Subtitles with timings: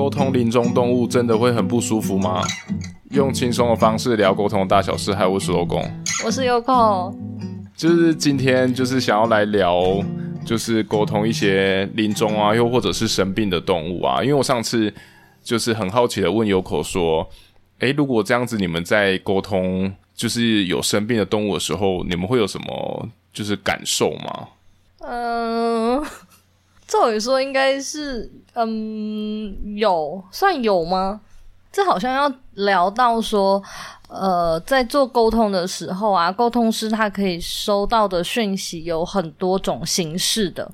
[0.00, 2.42] 沟通林中动物真的会很不舒服吗？
[3.10, 5.84] 用轻松的方式聊沟通大小事，还有我是欧公，
[6.24, 7.14] 我是优控，
[7.76, 10.02] 就是今天就是想要来聊，
[10.42, 14.22] 就是沟通一些临终啊，又或者是生病的动物啊。
[14.22, 14.90] 因为我上次
[15.44, 17.28] 就是很好奇的问优口说，
[17.80, 24.48] 诶，如果这样子你们在沟通，就是有生病的动物的时候，你们会有什么就是感受吗？
[25.00, 26.06] 嗯、呃。
[26.90, 31.20] 照理说应该是，嗯，有算有吗？
[31.70, 33.62] 这好像要聊到说，
[34.08, 40.68] 呃，在做沟通的时候啊，沟通师他可以收到的讯息有很多种形式的，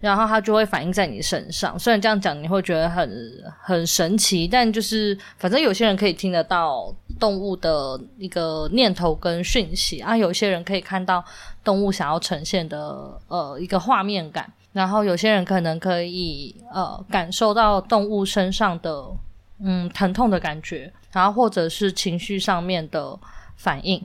[0.00, 1.78] 然后他就会反映在你身上。
[1.78, 6.90] 虽然这样讲你会觉得很很神奇，但就是反正有些人可以听得到
[7.20, 11.22] 动物的一个念头跟讯息啊，有些人可以看到
[11.62, 14.50] 动物想要呈现的呃一个画面感。
[14.72, 19.06] 然后有些人可能可以呃感受到动物身上的
[19.60, 23.18] 嗯疼痛的感觉，然后或者是情绪上面的
[23.56, 24.04] 反应。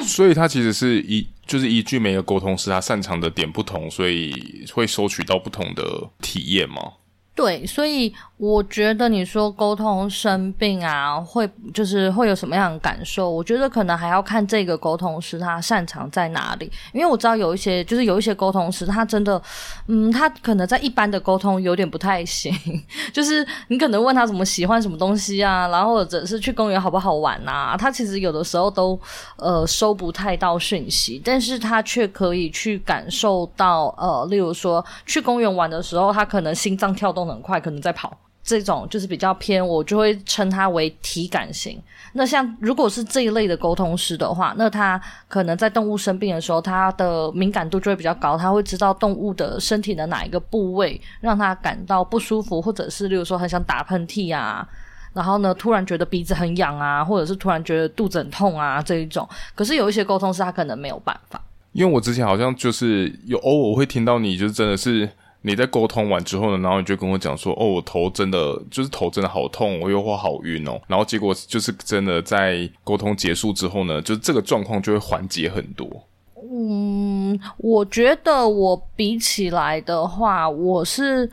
[0.00, 6.94] 所以他其实是一就是依据每个沟通师他擅长的点不同，所以会收取到不同的体验吗？
[7.36, 13.28] 对，所以我觉得你说沟通生病啊，会就是会有什么样的感受？
[13.28, 19.42] 我觉得可能还要看这个沟通师他擅长在哪里，因为我知道有一些就是有一些沟通师他真的，
[19.88, 22.52] 嗯，他可能在一般的沟通有点不太行，
[23.12, 28.96] 就是你可能问他什么喜欢什么东西啊，然后或者是去公园好不好玩啊，他其实有的时候都
[29.38, 37.23] 呃收不太到讯息，但是他却可以去感受到呃，例如说去公园玩的时候，他可能心脏跳动。
[37.26, 41.80] 很快可能在跑，这种就是比较偏，我就会称它为体感型。
[42.12, 54.64] 那像如果是这一类的沟通师的话，那他可能在动物生病的时候，他的敏感度就会比较高，他会知道动物的身体的哪一个部位让他感到不舒服，或者是例如说很想打喷嚏啊，
[55.12, 59.28] 然后呢突然觉得鼻子很痒啊，或者是突然觉得肚子很痛啊这一种。
[59.56, 61.42] 可是有一些沟通师他可能没有办法，
[61.72, 65.10] 因为我之前好像就是有偶尔会听到你，就真的是。
[65.46, 75.86] 你在沟通完之后呢，然后你就跟我讲说，哦，我头真的就是头真的好痛，我又会好晕哦，然后结果就是真的在沟通结束之后呢，就是这个状况就会缓解很多。
[76.50, 81.30] 嗯，我觉得我比起来的话，我是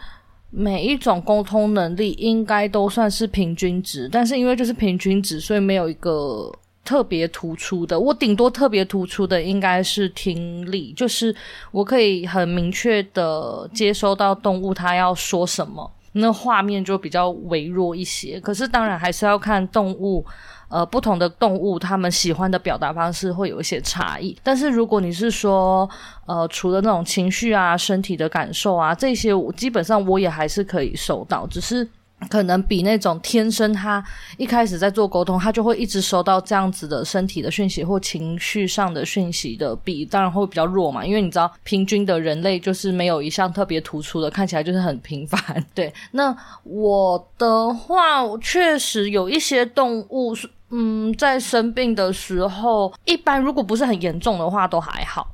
[0.49, 6.51] 每一种沟通能力应该都算是平均值，但是因为就是平均值，所以没有一个。
[6.83, 11.33] 特别突出的，我顶多特别突出的应该是听力，就是
[11.71, 18.39] 我可以很明确的接收到动物它要说什么，那画面就比较微弱一些。
[18.39, 20.25] 可是当然还是要看动物，
[20.69, 24.35] 呃，不同的动物它们喜欢的表达方式会有一些差异。
[24.41, 25.89] 但是如果你是说，
[26.25, 31.87] 呃，除了那种情绪啊、身体的感受啊这些，我基本上我也还是可以收到，只是。
[32.29, 34.03] 可能比那种天生他
[34.37, 41.05] 一开始在做沟通，他就会一直收到这样子的身体的讯息或情绪上的讯息的比，当然会比较弱嘛。
[41.05, 45.41] 因为你知道，平均的人类就是没有一项特别突出的，看起来就是很平凡。
[45.73, 50.33] 对，那我的话，确实有一些动物，
[50.69, 55.27] 嗯，在生病的时候，一般如果不是很严重的话，都还好。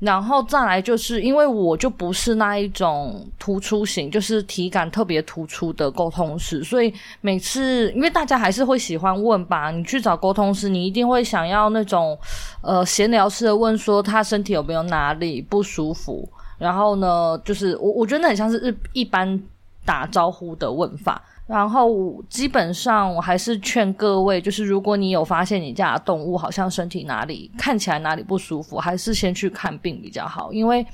[0.00, 12.18] 然后再来就是，因为我就不是那一种突出型，就是体感特别突出的沟通师，所以每次因为大家还是会喜欢问吧，你去找沟通师，你一定会想要那种
[12.62, 19.38] 呃闲聊式的问说他身体有没有哪里不舒服，然后呢，就是我我觉得那很像是一般
[19.84, 21.22] 打招呼的问法。
[21.50, 30.52] 然后基本上我还是劝各位，就是如果你有发现你家的动物好像身体哪里看起来哪里不舒服，还是先去看病比较好。
[30.52, 30.86] 因为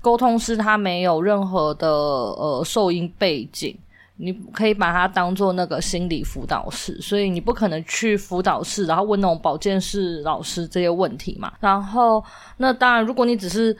[0.00, 3.76] 沟通师他没有任何的呃兽医背景，
[4.18, 11.52] 你可以把它当做那个心理辅导室，所以你不可能去辅导室然后问那种保健室老师这些问题嘛。
[11.58, 12.24] 然后
[12.58, 13.76] 那当然，如果你只是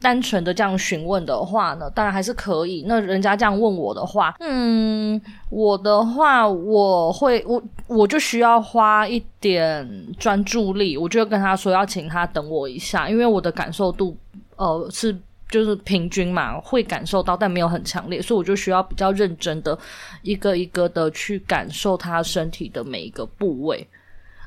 [0.00, 2.84] 单纯的这样询问的话呢，当然还是可以。
[2.86, 5.20] 那人家这样问我的话，嗯，
[5.50, 9.88] 我的话我会我我就需要花一点
[10.18, 14.16] 专注力，我就跟他说要请他等我一下，因为我的感受度
[14.56, 15.16] 呃是
[15.48, 19.76] 就是平均嘛，会感受到，但没有很强烈，所以我就需要比较认真的
[20.22, 23.86] 一个一个的去感受他身体的每一个部位。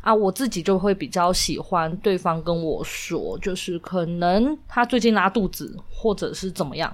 [0.01, 6.93] 啊，我自己就会比较喜欢对方跟我说，就是可能他最近拉肚子，或者是怎么样。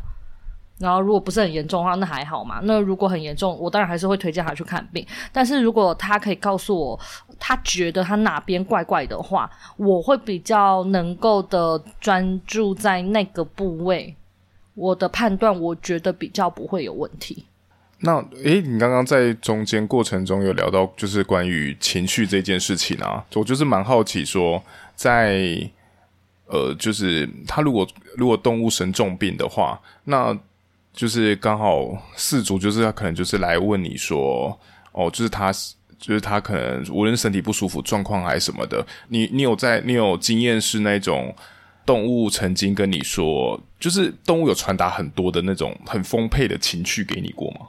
[0.78, 2.60] 然后如果不是很严重的话，那还好嘛。
[2.64, 5.08] 那如果很严重，我当然还是会推荐他去看病。
[5.32, 7.00] 但是如果他可以告诉我，
[7.40, 14.14] 他觉得他哪边怪怪的话，我会比较能够的专注在那个部位，
[14.74, 17.46] 我的判断，我觉得比较不会有问题。
[18.06, 24.64] 那诶，你刚刚在中间过程中有聊到，就是关于情绪这件事情啊，我就是蛮好奇说，
[24.96, 25.70] 在
[26.46, 30.38] 呃，就是他如果如果动物生重病的话，那
[30.94, 34.58] 就是刚好四主就是他可能就是来问你说，
[34.92, 35.52] 哦，就是他
[35.98, 41.36] 就是他可能无论身体不舒服状况还是什么的，你你有在你有经验是那种。
[41.88, 47.68] 动物曾经跟你说，就是动物有传达很多的那种很丰沛的情绪给你过吗？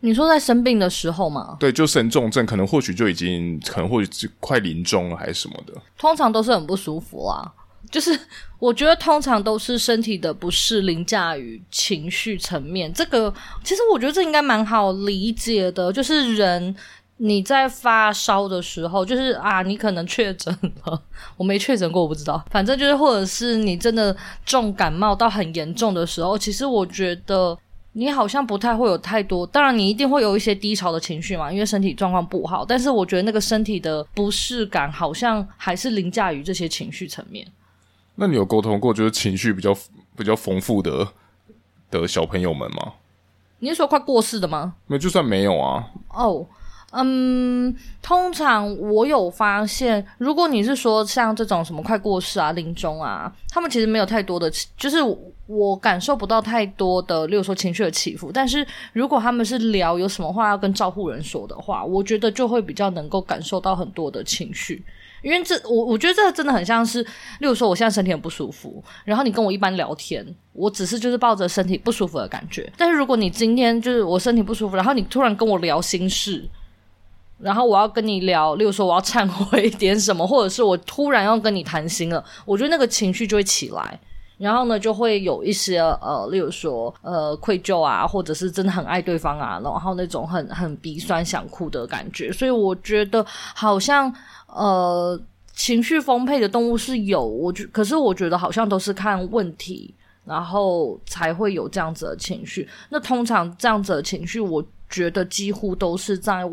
[0.00, 1.56] 你说在生病的时候吗？
[1.60, 5.74] 对，就生重症，可能或许就已经，可能或许是快临终了，还是什么的。
[5.98, 7.52] 通常都是很不舒服啊，
[7.90, 8.18] 就是
[8.58, 12.92] 我觉得通常都是身体的不适凌驾于情绪层面。
[12.92, 13.32] 这个
[13.62, 16.74] 其实我觉得这应该蛮好理解的，就是人。
[17.22, 20.50] 你在发烧的时候，就是啊，你可能确诊
[20.86, 21.02] 了，
[21.36, 22.42] 我没确诊过，我不知道。
[22.50, 27.54] 反正就是，或者是你真的重感冒到很严重的时候，其实我觉得
[27.92, 29.46] 你好像不太会有太多。
[29.46, 32.64] 当然，你一定会有一些低潮的情绪嘛，因为身体状况不好。
[32.64, 37.46] 但是我觉得那个身体的不适感，好像还是凌驾于这些情绪层面。
[38.14, 39.76] 那你有沟通过，就是情绪比较
[40.16, 41.08] 比较丰富的
[41.90, 42.92] 的小朋友们吗？
[43.58, 44.74] 你是说快过世的吗？
[44.86, 45.90] 没，就算没有啊。
[46.10, 46.24] 哦。
[46.24, 46.46] Oh.
[46.92, 47.72] 嗯，
[48.02, 54.96] 通常我有发现，如果你是说像这种什么快过世啊、临终啊，他们其实没有太多的，就是
[55.46, 58.32] 我感受不到太多的，例如说情绪的起伏。
[58.32, 64.84] 但是如果他们是聊有什么话要跟照护人说的话，我觉得就会比较能够感受到很多的情绪。
[65.22, 72.72] 因为这我我觉得这真的很像是，例如说我现在身体很不舒服，然后你跟我一般聊天，我只是就是抱着身体不舒服的感觉。
[72.76, 76.48] 但是如果你今天就是我身体不舒服，然后你突然跟我聊心事。
[77.42, 83.98] 然后我要跟你聊，例如说我要忏悔一点什么，或者是我突然要跟你谈心了，我觉得那个情绪就会起来，
[84.36, 92.30] 然后呢就会有一些呃，例如说呃愧疚啊，或者是真的很爱对方啊，然后那种很很鼻酸想哭的感觉。
[92.30, 94.14] 所以我觉得好像
[94.46, 95.18] 呃
[95.54, 99.94] 情绪丰沛的动物是有，我觉可是我觉得好像都是看问题，
[100.26, 102.68] 然后才会有这样子的情绪。
[102.90, 106.44] 那通常这样子的情绪，我觉得几乎都是在。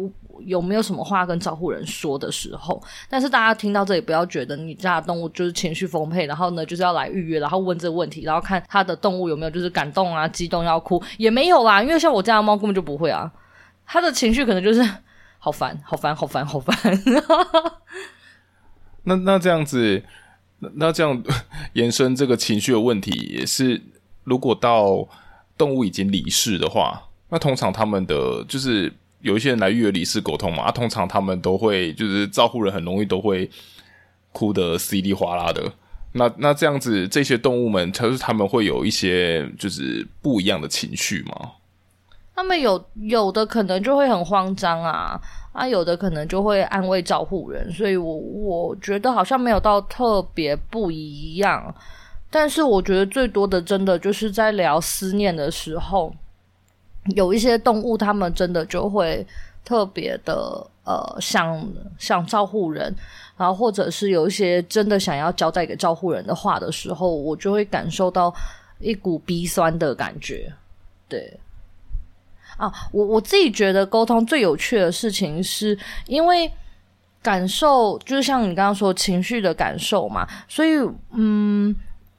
[0.45, 2.81] 有没有什么话跟照护人说的时候？
[3.09, 11.81] 但是大家听到这里，不要觉得你家的动物就是情绪丰沛，然后呢就是要来预约，然后问这个问题，然后看他的动物有没有就是感动啊、激动要哭，也没有啦。
[11.81, 13.31] 因为像我家的猫根本就不会啊，
[13.85, 14.81] 他的情绪可能就是
[15.39, 16.75] 好烦、好烦、好烦、好烦。
[19.03, 20.03] 那那这样子，
[20.59, 21.23] 那这样
[21.73, 23.81] 延伸这个情绪的问题，也是
[24.23, 25.07] 如果到
[25.57, 28.93] 动物已经离世的话，那通常他们的就是。
[29.21, 33.49] 有一些人来预约离世沟通嘛，通常他们都会就是照护人很容易都会
[34.31, 35.71] 哭得稀里哗啦的。
[36.13, 41.51] 那那这样子，这些动物们，就是他们会有一些就是不一样的情绪吗？
[42.35, 45.19] 他们有有的可能就会很慌张啊，
[45.51, 47.71] 啊，有的可能就会安慰照护人。
[47.73, 51.73] 所以我我觉得好像没有到特别不一样，
[52.29, 56.13] 但是我觉得最多的真的就是在聊思念的时候。
[57.15, 59.25] 有一些动物，它们真的就会
[59.63, 61.67] 特别的呃，想
[61.97, 62.93] 想照顾人，
[63.37, 68.33] 然后或者是有一些真的想要交代给照顾人的话的时候，我就会感受到
[68.79, 70.51] 一股鼻酸的感觉。
[71.09, 71.39] 对，
[72.57, 76.51] 啊，我我自己觉得沟通最有趣的事情是，因为
[77.21, 80.77] 感受就是像你刚刚说情绪的感受嘛，所以
[81.11, 81.75] 嗯。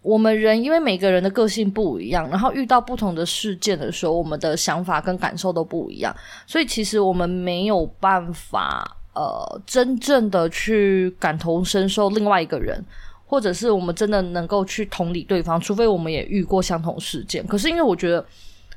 [0.08, 12.82] 我们人因为每个人的个性不一样，然后遇到不同的事件的时候，我们的想法跟感受都不一样，所以其实我们没有办法呃真正的去感同身受另外一个人，
[13.26, 17.46] 或者是我们真的能够去同理对方，除非我们也遇过相同事件。
[17.46, 18.24] 可是因为我觉得，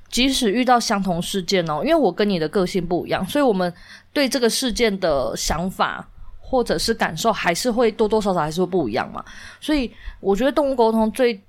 [0.09, 3.73] 即使遇到相同事件哦，因为我跟你的个性不一样，所以我们
[4.11, 6.05] 对这个事件的想法。
[6.51, 9.23] 或者是感受还是会多多少少还是会不一样嘛，
[9.61, 9.89] 所以
[10.19, 11.39] 我觉得动物沟通最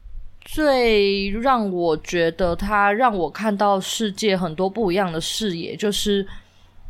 [0.43, 6.25] 最让我觉得它让我看到世界很多不一样的视野，就是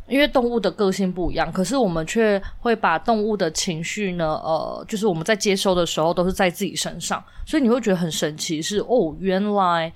[0.08, 9.90] 因为动物的个性不一样，可是我们却会把动物的情绪呢，呃，就是我们在接收的时候都是在自己身上，所以你会觉得很神奇是，是哦，原来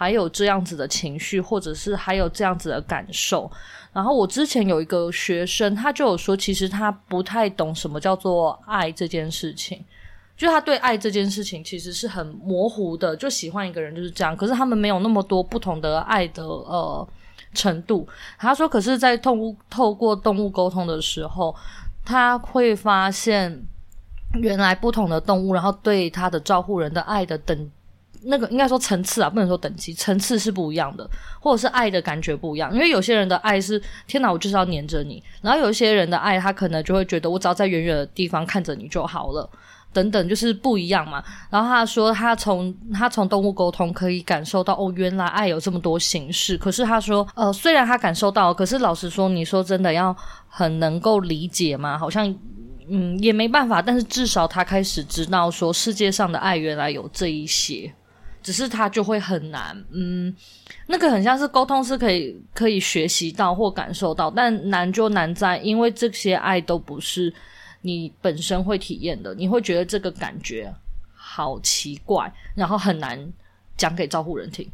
[0.00, 3.50] 还有这样子的情绪，或者是还有这样子的感受。
[3.92, 9.84] 然后我之前有一个学生，他就有说，其实他不太懂什么叫做爱这件事情，
[10.38, 14.34] 就他对爱这件事情其实是很模糊的，就喜欢一个人就是这样。
[14.34, 17.06] 可是他们没有那么多不同的爱的呃
[17.52, 18.08] 程度。
[18.38, 21.54] 他说，可是，在动物透过动物沟通的时候，
[22.06, 23.62] 他会发现
[24.40, 27.70] 原来不同的动物，然后对他的照护人的爱的等
[28.22, 31.08] 那个应该说层次啊，不能说等级，层次是不一样的，
[31.40, 32.72] 或者是爱的感觉不一样。
[32.74, 39.48] 因为有些人的爱是天哪，我就是要黏着你；然后有一些人的爱，他可能就会觉得我只要在远远的地方看着你就好了，
[39.92, 41.22] 等等，就是不一样嘛。
[41.50, 46.58] 然后他说他从他从动物沟通可以感受到哦，原来爱有这么多形式。
[46.58, 50.14] 可是他说呃，虽然他感受到，可是老实说，你说真的要
[50.48, 51.96] 很能够理解吗？
[51.98, 52.34] 好像。
[52.92, 57.88] 嗯，也没办法，但是至少他开始知道说世界上的爱原来有这一些，
[58.42, 59.76] 只是他就会很难。
[59.90, 60.34] 嗯，
[60.86, 67.32] 那个很像是沟通是可以可以学习到或感受到，但难就难在，因为这些爱都不是
[67.82, 70.72] 你本身会体验的，你会觉得这个感觉
[71.14, 73.32] 好奇怪，然后很难
[73.76, 74.70] 讲给照顾人听。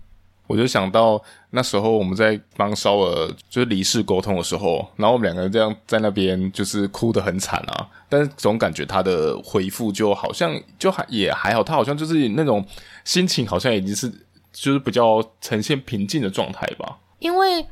[0.46, 12.64] 我就想到那时候我们在帮烧鹅就是离世沟通的时候，然后我们两个人这样在那边就是哭得很惨啊，但是总感觉他的回复就好像就还也还好，他好像就是那种
[13.04, 14.08] 心情好像已经是
[14.52, 17.66] 就是比较呈现平静的状态吧，因为。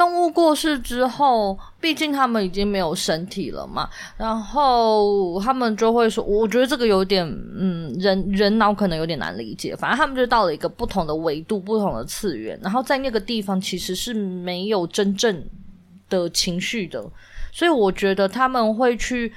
[0.00, 7.22] 动物过世之后，毕竟他们已经没有身体了嘛，然后他们就会说，我觉得这个有点，
[7.54, 9.76] 嗯，人人脑可能有点难理解。
[9.76, 15.44] 反正他们就到了一个不同的维度、不同的次元，然后在那个地方其实是没有真正
[16.08, 17.04] 的情绪的，
[17.52, 19.30] 所以我觉得他们会去，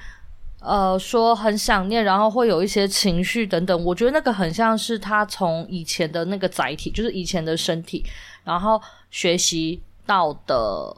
[0.60, 3.84] 呃，说很想念，然后会有一些情绪等等。
[3.84, 8.02] 我觉得那个很像是他从以前的那个载体，就是以前的身体，
[8.44, 8.80] 然后
[9.10, 9.82] 学习。
[10.06, 10.96] 到的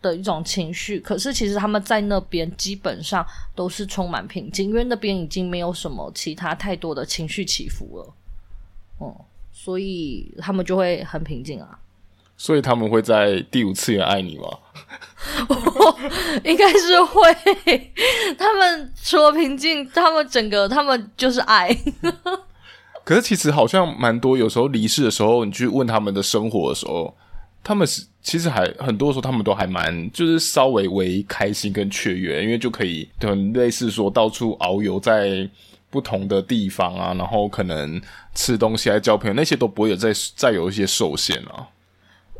[0.00, 3.24] 的一种情绪，可是其实他们在那边基本上
[3.54, 8.14] 都是充满平静，因为那边已经没有什么其他太多的情绪起伏了，
[9.00, 9.14] 嗯，
[9.52, 11.78] 所以他们就会很平静啊。
[12.36, 14.48] 所以他们会在第五次元爱你吗？
[16.42, 17.32] 应该是会。
[18.36, 21.68] 他们除了平静，他们整个他们就是爱。
[23.04, 27.14] 可是其实好像蛮多，有时候离世的时候，你去问他们的生活的时候。
[27.64, 35.48] 他们是其实还很多时候，他们都还蛮就是稍微为开心跟雀跃，因为就可以很类似说到处遨游在
[35.90, 38.00] 不同的地方啊，然后可能
[38.34, 41.68] 吃东西、还交朋友，那些都不会有再再有一些受限啊。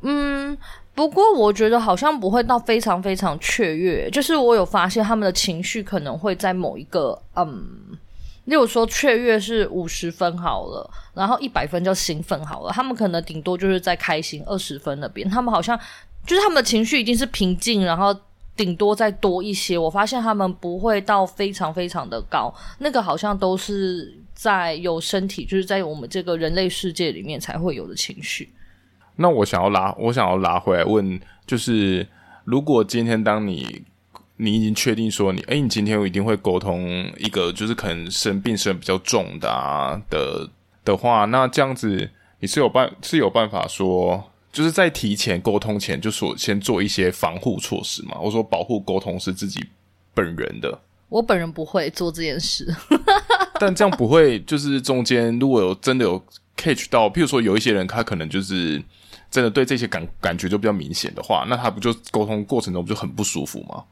[0.03, 0.57] 嗯，
[0.95, 7.97] 不过我觉得好像不会到非常非常雀跃，就是我有发现他们的情绪可能会在某一个嗯。
[8.47, 15.79] 例如说雀跃是五十分好了，然后一百分叫兴奋好了，他们可能顶多就是在开心二十分那边，他们好像
[16.27, 18.13] 就是他们的情绪已经是平静，然后
[18.57, 19.79] 顶多再多一些。
[19.79, 28.53] 我发现他们不会到非常非常的高，那个好像都是在有身体，就是在我们这个人类世界里面才会有的情绪。
[29.15, 32.09] 那我想要拉，我想要拉回来问，就是
[32.45, 33.85] 如果今天当你。
[34.43, 40.51] 你已经确定说你，哎，你今天我一定会沟通一个，就是可能生病是比较重的啊的
[40.85, 44.23] 的话，那这样子你是有办是有办法说，
[44.53, 48.19] 就是在提前沟通前就说先做一些防护措施嘛？
[48.21, 49.65] 我说保护沟通是自己
[50.13, 52.67] 本人的，我本人不会做这件事，
[53.61, 56.21] 但这样不会就是中间如果有真的有
[56.57, 58.83] catch 到，譬如说有一些人他可能就是
[59.31, 63.85] 真的对这些感感觉就比较明显的话，那他不就沟通过程中不就很不舒服吗？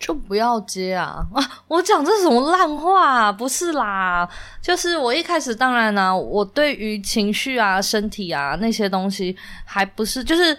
[0.00, 1.24] 就不要接啊！
[1.34, 3.30] 啊， 我讲这什么烂话？
[3.30, 4.26] 不是啦，
[4.62, 10.56] 就是我一开始当然呢、我对于情绪啊、身体啊那些东西还不是，就是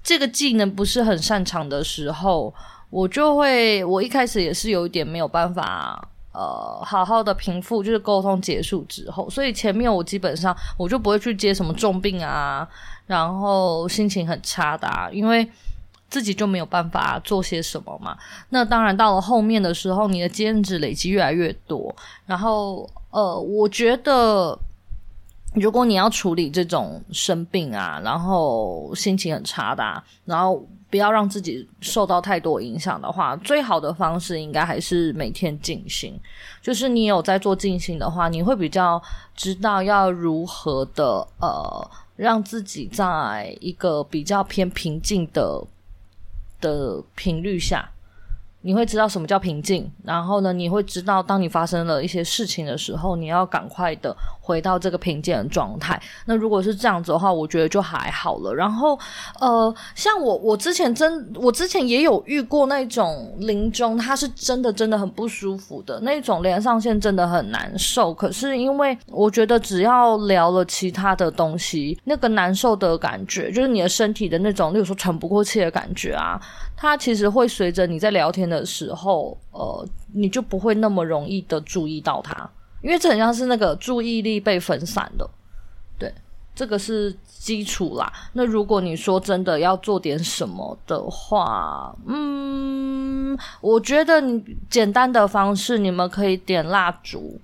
[0.00, 2.54] 这个技能不是很擅长的时候，
[2.88, 6.00] 我就会，我一开始也是有一点没有办法，
[6.32, 12.66] 呃，好好的平复，就是沟通结束之后，所以前面我基本上我就不会去接什么重病啊，
[13.08, 15.50] 然后心情很差的，因为。
[16.10, 18.16] 自己就没有办法做些什么嘛？
[18.50, 21.92] 那当然，到了后面的时候，你的兼职累积越来越多，
[22.24, 24.56] 然后呃，我觉得
[25.54, 36.16] 如果你要处理这种生病啊，然后心情很差的，然后不要让自己受到太多影响的话，最好的方式应该还是每天静心。
[36.62, 39.02] 就是你有在做静心的话，你会比较
[39.34, 45.60] 知道要如何的呃，让自己在一个比较偏平静的。
[46.64, 47.92] 的频率下，
[48.66, 56.00] 你会知道什么叫平静，然后呢，你会知道当你发生了一些事情的时候，你要赶快的回到这个平静的状态。
[56.24, 58.54] 那如果是这样子的话，我觉得就还好了。
[58.54, 58.98] 然后，
[59.38, 68.14] 呃，像我，我之前真，我之前也有遇过那种临终，他是真的真的很不舒服的那种，连上线真的很难受。
[68.14, 76.40] 可是因为我觉得只要聊了其他的东西，那个难受的感觉，就是你的身体的那种，例如说喘不过气的感觉啊。
[76.76, 82.48] 它其实会随着你在聊天的的时候，呃，你就不会那么容易的注意到它，
[82.82, 85.28] 因为这很像是那个注意力被分散的，
[85.98, 86.12] 对，
[86.54, 88.12] 这个是基础啦。
[88.32, 97.38] 那如果你说真的要做点什么的话，嗯，我觉得你简单的方式，你们可以点蜡烛，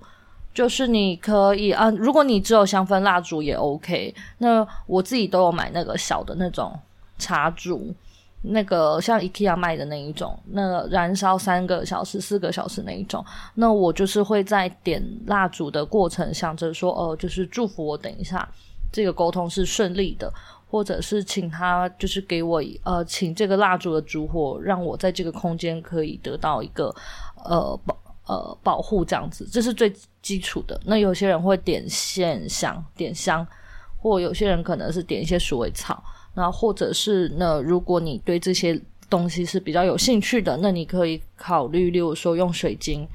[0.53, 4.13] 就是你可以啊，如果你只有香氛蜡烛也 OK。
[4.39, 6.79] 那我自己都有买那个小的那种
[7.17, 7.93] 茶烛。
[8.43, 18.47] 那个像 IKEA 卖的那一种，那燃烧三个小时、四个小时那一种，那我就是会在点蜡烛的过程，想着说，哦、呃，就是祝福我等一下
[18.91, 20.33] 这个沟通是顺利的，
[20.67, 26.93] 或者是请他就是给我呃，请这个蜡烛的烛火让我在这个空间可以得到一个
[27.45, 29.93] 呃保呃保护这样子，这是最
[30.23, 30.81] 基础的。
[30.83, 33.45] 那有些人会点线香、点香，
[33.97, 36.03] 或有些人可能是点一些鼠尾草。
[36.33, 43.05] 那或者是那，如果你对这些东西是比较有兴趣的，那你可以考虑，例如说用水晶，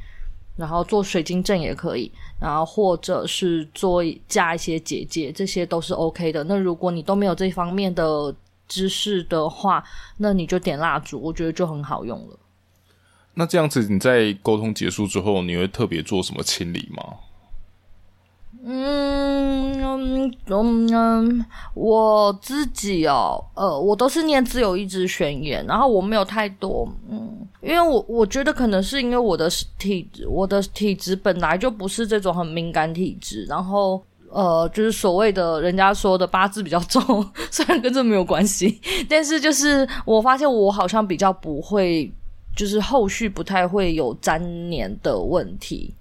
[0.57, 6.45] 然后做水晶阵也可以，然后或者是做加一些结界，这些都是 OK 的。
[6.45, 8.35] 那如果你都没有这方面的
[8.69, 9.83] 知识的话，
[10.19, 12.39] 那你就点蜡烛，我觉得就很好用了。
[13.35, 17.03] 那这样子你在沟通结束之后，你会特别做什么清理吗？
[18.65, 21.45] 嗯嗯嗯，
[21.75, 29.49] 我自己哦，呃，我都是念自有意志宣言，然后我没有太多，嗯，因为我我觉得可能是因为我的
[29.79, 42.13] 体质，我的体质本来就不是这种很敏感体质，然后呃，就是所谓的人家说的八字比较重，虽然跟这没有关系，但是就是我发现我好像比较不会，
[42.57, 45.95] 就是后续不太会有粘连的问题。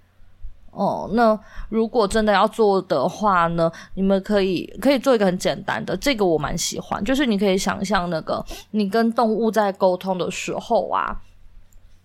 [0.75, 1.39] 哦，那
[1.69, 11.15] 如果真的要做的话呢，你们可以可以做一个很简单的，这个我蛮喜欢，就是你可以想象那个你跟动物在沟通的时候啊，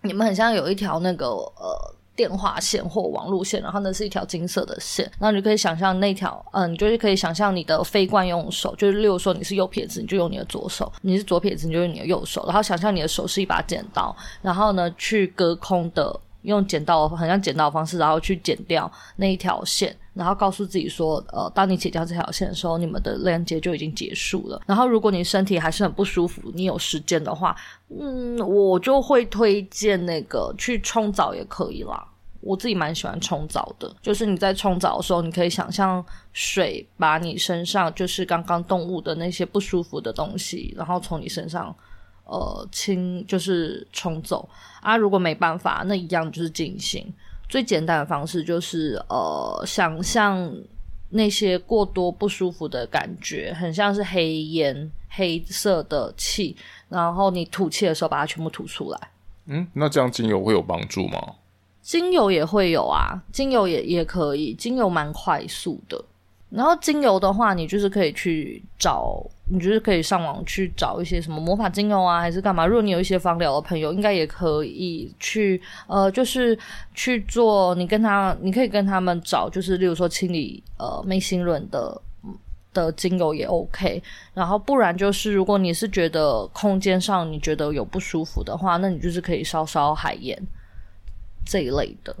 [0.03, 16.17] 你们很像有一条那个呃电话线或网路线，然后那是一条金色的线，然后你可以想象那条，嗯、你就是可以想象你的非惯用手，就是例如说你是右撇子，你就用你的左手；你是左撇子，你就用你的右手，然后想象你的手是一把剪刀，然后呢去隔空的。
[16.43, 24.61] 用剪刀，很像剪刀的方式，然后去剪掉那一条线，然后告诉自己说，呃，当你剪掉这条线的时候，你们的连接就已经结束了。
[24.65, 27.55] 然后，如果你身体还是很不舒服，你有时间的话，
[27.89, 32.07] 嗯，我就会推荐那个去冲澡也可以啦。
[32.39, 41.75] 我自己蛮喜欢冲澡的，就是你在冲澡的时候，你可以想象水把你身上就是刚刚动物的那些不舒服的东西，然后从你身上。
[42.25, 44.47] 呃，清就是冲走
[44.81, 44.95] 啊。
[44.95, 47.05] 如果没办法，那一样就是静心。
[47.49, 50.53] 最简单的方式就是呃，想象
[51.09, 56.55] 那些过多不舒服的感觉，很像是黑烟、黑色的气，
[56.87, 58.99] 然后你吐气的时候把它全部吐出来。
[59.47, 61.19] 嗯，那这样精油会有帮助吗？
[61.81, 66.01] 精油也会有啊，精油也也可以，精油蛮快速的。
[66.51, 72.65] 然后精油的话，你就是可以去找，你就是可以上网去找一些什么魔法精油啊，还是干嘛？
[72.65, 76.57] 如果你有一些芳疗的朋友，应该也可以去，呃，就是
[76.93, 77.73] 去做。
[77.75, 82.01] 你跟他，你可以跟他们找，就是例如说清理呃眉心轮的
[82.73, 84.03] 的精油也 OK。
[84.33, 90.37] 然后不然就是，如果你是觉得空间上你觉得有不舒服的话，那你就是可以烧烧海盐
[91.45, 92.13] 这一类的，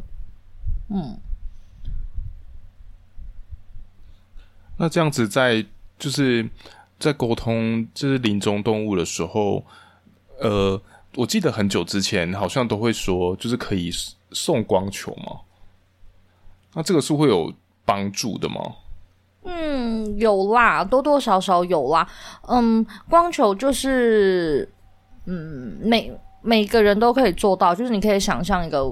[0.89, 1.17] 嗯。
[4.81, 5.63] 那这样子在
[5.99, 6.43] 就是
[6.97, 9.63] 在沟通就是临终动物的时候，
[10.39, 10.81] 呃，
[11.15, 13.91] 我记得很久之前好像都会说，就是可以
[14.31, 15.41] 送光球吗？
[16.73, 17.53] 那这个是会有
[17.85, 18.55] 帮助的吗？
[19.43, 22.07] 嗯，有啦，多多少少有啦。
[22.47, 24.67] 嗯，光球就是，
[25.25, 28.91] 嗯，每每个人都可以做到，就是你可以想象一个。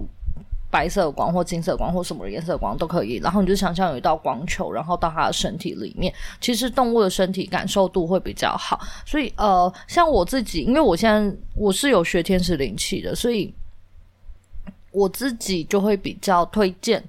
[0.72, 6.14] 白色光或金色光或什么颜色光都可以，然后你就想象有一道光球，然后到它的身体里面。
[6.40, 13.54] 其实动物的身体感受度会比较好，所以呃，像我自己，因为我现在我是有学天使灵气的，所以
[14.92, 17.04] 我自己就会比较推荐，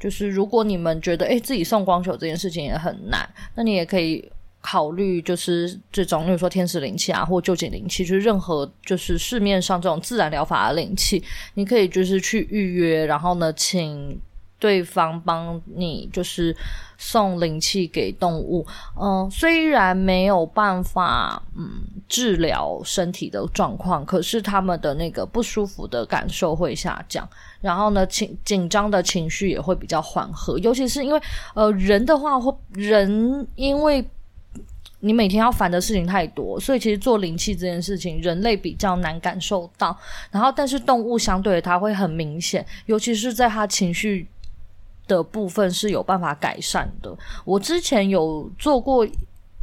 [0.00, 4.30] 就是如果你们觉得诶，自己送光球这件事情也很难，那你也可以。
[4.66, 11.22] 考虑就是这种，比如说天使灵气啊，或臼井灵气，就是任何就是市面上这种自然疗法的灵气，
[11.52, 14.18] 你可以就是去预约，然后呢，请
[14.58, 16.56] 对方帮你就是
[16.96, 18.66] 送灵气给动物。
[18.98, 27.28] 嗯，虽然没有办法嗯治疗身体的状况，可是他们的那个不舒服的感受会下降，
[27.60, 31.20] 然后呢，紧紧张的情绪也会比较缓和，尤其是因为
[31.54, 34.02] 呃人的话，或人因为。
[35.04, 39.96] 你每天要烦的事情太多，所以其实做灵气这件事情，人类比较难感受到。
[40.30, 44.26] 然后，但是动物相对的，它会很明显，尤其是在它情绪
[45.06, 47.14] 的部分是有办法改善的。
[47.44, 49.06] 我之前有做过。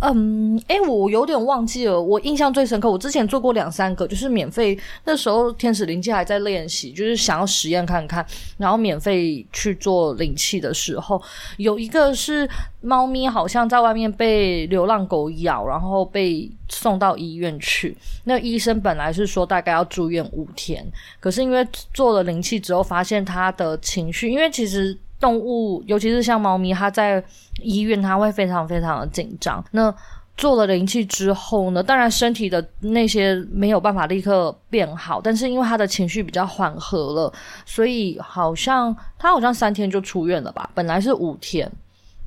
[0.01, 2.01] 嗯，诶、我有点忘记了。
[2.01, 4.75] 我印象最深刻，我之前做过两三个，就是免费。
[5.05, 8.25] 那时候天使灵气还在练习，就是想要实验看看，
[8.57, 11.21] 然后免费去做灵气的时候，
[11.57, 12.49] 有一个是
[12.81, 17.95] 猫咪，好像在外面被流浪狗咬，然后被送到医院去。
[18.23, 20.83] 那医生本来是说大概要住院五天，
[21.19, 24.97] 可是因为做了灵气之后，发现它的情绪，因为其实。
[25.21, 27.23] 动物，尤其是像猫咪，它在
[27.61, 29.63] 医院，它会非常非常的紧张。
[29.71, 29.93] 那
[30.35, 37.31] 做了灵气之后呢，当然身体的那些没有办法立刻变好，但是因为他的情绪比较缓和了，
[37.65, 40.67] 所以好像他好像三天就出院了吧？
[40.73, 41.71] 本来是五天，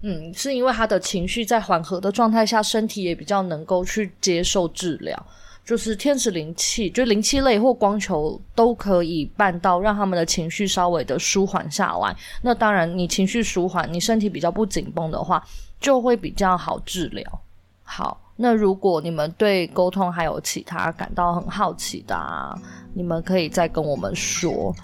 [0.03, 5.27] 嗯，是因为他的情绪在缓和的状态下，身体也比较能够去接受治疗。
[5.65, 12.15] 就是天使灵气，就灵气类或光球都可以办到，让他们的情绪稍微的舒缓下来。
[12.43, 15.43] 那当然，你情绪舒缓，你身体比较不紧绷的话，
[15.81, 17.41] 就会比较好治疗。
[17.83, 22.55] 好，那如果你们对沟通还有其他感到很好奇的啊，
[22.93, 24.75] 你们可以再跟我们说。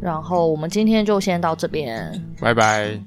[0.00, 3.00] 然后我们今天就先到这边，拜拜。